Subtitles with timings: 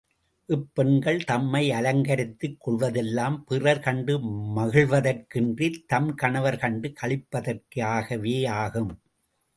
[0.49, 4.17] இப்பெண்கள் தம்மை அலங்கரித்துக் கொள்வதெல்லாம், பிறர் கண்டு
[4.55, 8.91] மகிழ்வதற்கின்றித் தம் கணவர் கண்டு களிப்பதற்காகவேயாகும்.